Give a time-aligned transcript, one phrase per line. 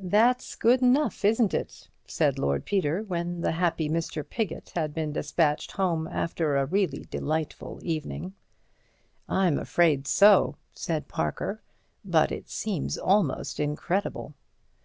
[0.00, 4.28] "That's good enough, isn't it?" said Lord Peter, when the happy Mr.
[4.28, 8.34] Piggott had been despatched home after a really delightful evening.
[9.28, 11.62] "I'm afraid so," said Parker.
[12.04, 14.34] "But it seems almost incredible."